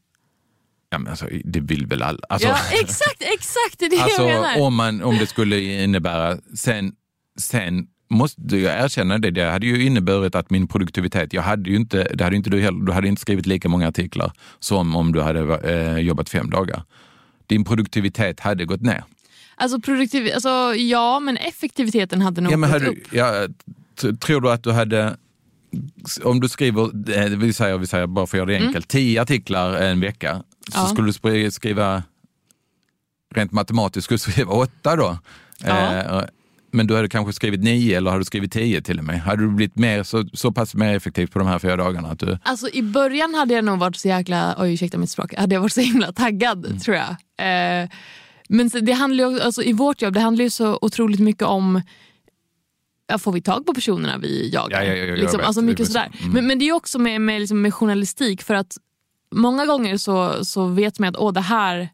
[0.92, 2.20] ja, men alltså, det vill väl alla?
[2.30, 3.80] Alltså, ja, exakt, exakt.
[3.80, 4.62] Det är det Alltså jag menar.
[4.62, 6.94] om, man, om det skulle innebära, sen,
[7.40, 11.76] sen måste jag erkänna det, det hade ju inneburit att min produktivitet, jag hade ju
[11.76, 15.12] inte, det hade inte du heller, du hade inte skrivit lika många artiklar som om
[15.12, 15.40] du hade
[15.74, 16.84] eh, jobbat fem dagar.
[17.48, 19.04] Din produktivitet hade gått ner.
[19.56, 23.14] Alltså, produktiv, alltså ja, men effektiviteten hade nog Ja, men gått hade, upp.
[23.14, 23.48] ja,
[24.20, 25.16] tror du att du hade,
[26.24, 26.84] om du skriver,
[27.18, 30.44] eh, vi säger, vi säger bara för att göra det enkelt, tio artiklar en vecka,
[30.72, 30.88] så Mm.
[30.88, 30.94] Ja.
[30.94, 31.08] skulle
[31.44, 32.04] du skriva,
[33.36, 35.18] rent matematiskt skulle du skriva åtta då.
[35.64, 35.94] Ja.
[35.94, 36.24] Eh,
[36.74, 39.22] men du hade kanske skrivit nio eller har du skrivit tio till och med?
[39.22, 42.08] Hade du blivit mer, så, så pass mer effektiv på de här fyra dagarna?
[42.12, 45.34] Att du, Alltså, I början hade jag nog varit så jäkla, oj ursäkta mitt språk,
[45.38, 46.80] hade jag varit så himla taggad Mm.
[46.80, 47.10] tror jag.
[47.38, 47.90] Eh,
[48.50, 51.82] men det handlar ju, alltså, i vårt jobb det handlar ju så otroligt mycket om
[53.20, 54.82] får vi tag på personerna vi jagar?
[54.82, 55.48] Ja, ja, ja, jag liksom, vet.
[55.48, 56.12] alltså mycket sådär.
[56.22, 56.34] Mm.
[56.34, 58.78] Men, men det är också med, med, liksom, med journalistik för att
[59.36, 61.90] många gånger så, så vet man att Åh, det här är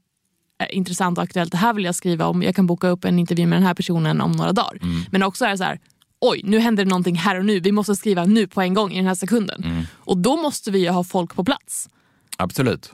[0.70, 3.46] intressant och aktuellt, det här vill jag skriva om, jag kan boka upp en intervju
[3.46, 4.78] med den här personen om några dagar.
[4.82, 5.02] Mm.
[5.12, 5.80] Men också är det så här,
[6.22, 8.92] oj nu händer det någonting här och nu, vi måste skriva nu på en gång
[8.92, 9.64] i den här sekunden.
[9.64, 9.84] Mm.
[9.96, 11.90] Och då måste vi ju ha folk på plats.
[12.38, 12.94] absolut.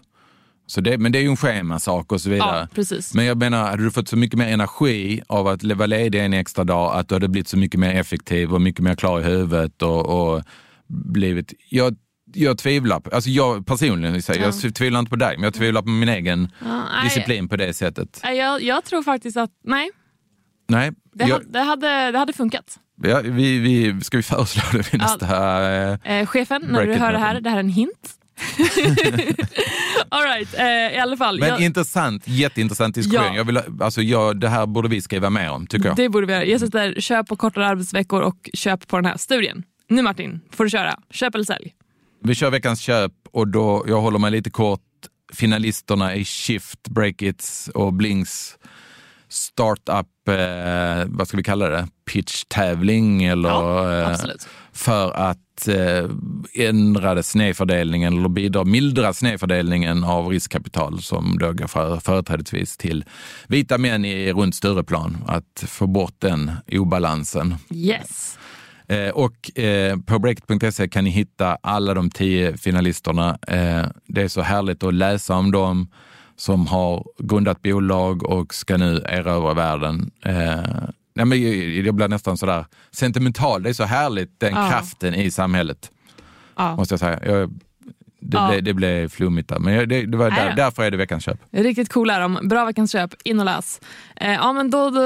[0.65, 2.59] Så det, men det är ju en schemasak och så vidare.
[2.59, 3.13] Ja, precis.
[3.13, 6.33] Men jag menar, hade du fått så mycket mer energi av att vara ledig en
[6.33, 9.23] extra dag, att du hade blivit så mycket mer effektiv och mycket mer klar i
[9.23, 10.43] huvudet och, och
[10.87, 11.53] blivit...
[11.69, 11.95] Jag,
[12.33, 15.53] jag tvivlar på, alltså jag personligen, jag, säger, jag tvivlar inte på dig, men jag
[15.53, 18.19] tvivlar på min egen Ja, disciplin på det sättet.
[18.23, 19.89] Jag, jag tror faktiskt att nej,
[20.67, 22.79] Nej, det, jag, hade, det, hade, det hade funkat.
[23.03, 25.05] ja, vi, vi, ska vi föreslå det vid Ja.
[25.05, 25.71] nästa...
[25.73, 28.09] eh, Eh, chefen, när du hör det här, det här är en hint.
[30.09, 31.39] All right, eh, i alla fall.
[31.39, 33.25] Men jag, intressant, jätteintressant diskussion.
[33.27, 33.35] Ja.
[33.35, 35.95] Jag vill, alltså, jag, det här borde vi skriva mer om, tycker jag.
[35.95, 36.45] det borde vi göra.
[36.45, 39.63] Jag sätter köp på kortare arbetsveckor och köp på den här studien.
[39.89, 40.99] Nu Martin, får du köra.
[41.11, 41.73] Köp eller sälj.
[42.23, 44.81] Vi kör veckans köp och då, jag håller mig lite kort.
[45.33, 48.57] Finalisterna i Shift, Breakits och Blinks
[49.33, 54.17] startup, eh, vad ska vi kalla det, pitch-tävling eller Ja, eh,
[54.71, 56.09] för att eh,
[56.53, 63.05] ändra snedfördelningen eller bidra, mildra snedfördelningen av riskkapital som då går för, företrädesvis till
[63.47, 65.17] vita män i runt Stureplan.
[65.27, 67.55] Att få bort den obalansen.
[67.69, 68.37] Yes.
[68.93, 73.37] Eh, och eh, på breakit.se kan ni hitta alla de tio finalisterna.
[73.47, 75.87] Eh, det är så härligt att läsa om dem
[76.35, 80.11] som har grundat bolag och ska nu erövra världen.
[80.25, 80.33] Eh,
[81.15, 83.63] nej, men jag, jag blir nästan sådär sentimental.
[83.63, 84.69] Det är så härligt, den Ja.
[84.69, 85.91] kraften i samhället,
[86.57, 86.75] Ja.
[86.75, 87.19] måste jag säga.
[87.25, 87.53] Jag,
[88.25, 88.47] det, Ja.
[88.49, 91.39] blev, det blev flummigt där, men det, det var där, därför är det veckans köp.
[91.51, 92.39] Riktigt cool är de.
[92.43, 93.13] Bra veckans köp.
[93.23, 93.81] In och läs.
[94.15, 95.01] Eh, ja, men då, då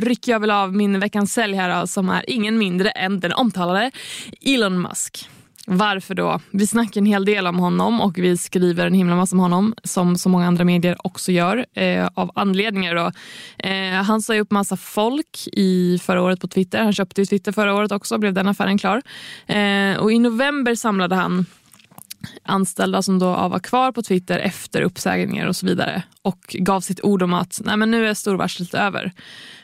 [0.00, 3.32] rycker jag väl av min veckans sälj här då, som är ingen mindre än den
[3.32, 3.90] omtalade
[4.46, 5.28] Elon Musk.
[5.70, 6.40] Varför då?
[6.50, 9.74] Vi snackar en hel del om honom och vi skriver en himla massa om honom
[9.84, 12.94] som så många andra medier också gör eh, av anledningar.
[12.94, 13.10] Då.
[13.68, 16.82] Eh, han sa ju upp massa folk i förra året på Twitter.
[16.82, 19.02] Han köpte ju Twitter förra året också, blev den affären klar.
[19.46, 21.46] Eh, och I november samlade han
[22.42, 27.04] anställda som då var kvar på Twitter efter uppsägningar och så vidare och gav sitt
[27.04, 29.12] ord om att Nej, men nu är storvarslet över.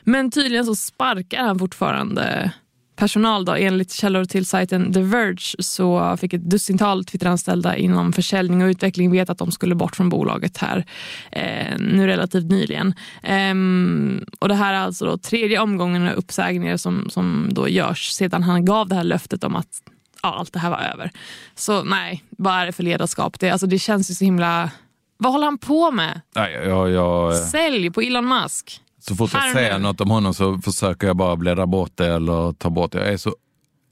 [0.03, 2.51] Men tydligen så sparkar han fortfarande
[2.95, 3.45] personal.
[3.45, 3.53] Då.
[3.53, 9.11] Enligt källor till sajten The Verge så fick ett dussintal Twitteranställda inom försäljning och utveckling
[9.11, 10.85] veta att de skulle bort från bolaget här
[11.31, 12.93] eh, nu relativt nyligen.
[13.23, 18.11] Ehm, och det här är alltså då tredje omgången av uppsägningar som, som då görs
[18.11, 19.81] sedan han gav det här löftet om att
[20.25, 21.11] ja, allt det här var över.
[21.55, 23.39] Så nej, vad är det för ledarskap?
[23.39, 24.71] Det, alltså, det känns ju så himla...
[25.17, 26.21] Vad håller han på med?
[26.35, 28.81] Nej, jag, jag, Sälj på Elon Musk.
[28.99, 29.77] Så fort jag nu.
[29.77, 32.97] något om honom så försöker jag bara bläddra bort det eller ta bort det.
[32.97, 33.35] Jag är så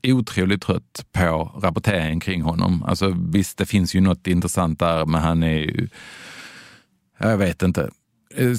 [0.07, 2.83] otroligt trött på rapporteringen kring honom.
[2.83, 5.89] Alltså, visst, det finns ju något intressant där, men han är ju...
[7.17, 7.89] Jag vet inte.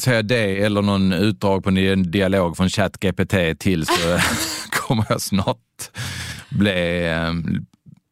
[0.01, 4.19] Säger jag det eller någon utdrag på en dialog från ChatGPT till så
[4.71, 5.59] kommer jag snart
[6.59, 7.07] bli...
[7.07, 7.33] eh,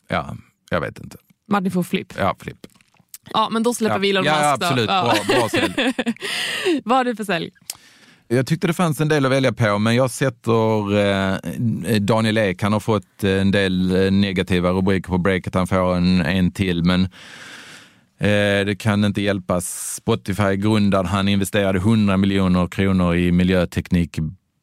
[0.09, 0.37] Ja,
[0.70, 1.16] jag vet inte.
[1.48, 2.12] Martin får flipp.
[2.18, 2.59] Ja, flipp.
[3.33, 4.61] Ja, men då släpper Ja, vi Elon ja, Musk.
[4.61, 4.66] då.
[4.66, 4.90] absolut.
[4.90, 5.14] Ja.
[5.26, 5.74] Bra, bra sälj.
[6.85, 7.50] Vad har du för sälj?
[8.28, 11.37] Jag tyckte det fanns en del att välja på, men jag sätter eh,
[12.00, 12.62] Daniel Ek.
[12.62, 15.55] Han har fått en del eh, negativa rubriker på breaket.
[15.55, 17.02] Han får en, en till, men
[18.18, 19.94] eh, det kan inte hjälpas.
[19.96, 23.33] Spotify grundad, han investerade 100 miljoner kronor i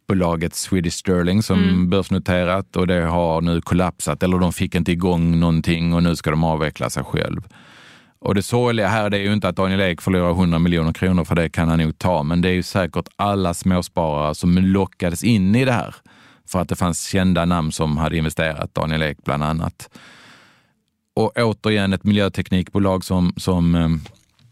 [0.09, 4.23] miljöteknikbolaget Swedish Sterling som börsnoterat och det har nu kollapsat.
[4.23, 7.41] Eller de fick inte igång någonting och nu ska de avveckla sig själv.
[8.21, 11.25] Och det sorgliga här det är ju inte att Daniel Ek förlorar 100 miljoner kronor,
[11.25, 15.23] för det kan han nog ta, men det är ju säkert alla småsparare som lockades
[15.23, 15.95] in i det här
[16.47, 19.89] för att det fanns kända namn som hade investerat, Daniel Ek bland annat.
[21.15, 23.89] Och återigen ett miljöteknikbolag som, som eh,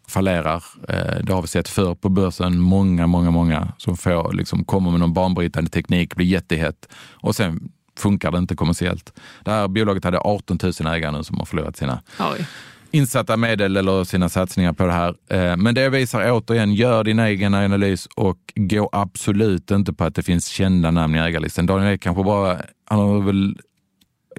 [0.10, 0.64] fallerar.
[0.90, 2.60] Eh, det har vi sett förr på börsen.
[2.60, 7.70] Många, många, många som får, liksom, kommer med någon banbrytande teknik, blir jättehett och sen
[8.00, 9.14] funkar det inte kommersiellt.
[9.44, 12.48] Det här bolaget hade 18 000 ägare nu som har förlorat sina Oj.
[12.92, 15.16] insatta medel eller sina satsningar på det här.
[15.30, 20.16] Eh, Men det visar återigen, gör din egen analys och gå absolut inte på att
[20.16, 21.66] det finns kända namn i ägarlistan.
[21.66, 23.58] Daniel Ek kanske bara, han har väl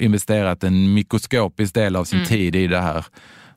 [0.00, 3.04] investerat en mikroskopisk del av sin tid i det här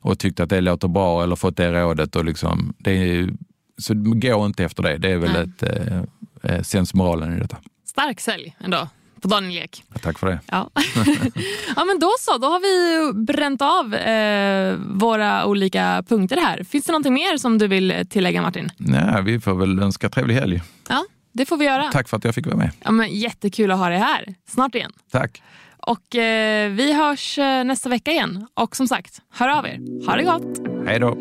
[0.02, 2.16] och tyckt att det låter bra eller fått det rådet.
[2.16, 3.30] Och liksom, det är,
[3.78, 4.98] så gå inte efter det.
[4.98, 6.02] Det är väl ett eh,
[6.42, 7.56] eh, sensmoralen i detta.
[7.84, 8.88] Stark sälj ändå
[9.22, 9.84] på Daniel Ek.
[10.02, 10.40] Tack för det.
[10.46, 10.70] Ja.
[11.76, 12.38] ja, men då så.
[12.38, 16.64] Då har vi bränt av eh, våra olika punkter här.
[16.64, 18.70] Finns det någonting mer som du vill tillägga Martin?
[18.76, 20.62] Nej, vi får väl önska trevlig helg.
[20.88, 21.90] Ja, det får vi göra.
[21.92, 22.70] Tack för att jag fick vara med.
[22.80, 24.34] Ja, men jättekul att ha dig här.
[24.48, 24.92] Snart igen.
[25.10, 25.42] Tack.
[25.86, 28.46] Och eh, vi hörs eh, nästa vecka igen.
[28.54, 30.06] Och som sagt, hör av er.
[30.06, 30.68] Ha det gott!
[30.86, 31.16] Hej då.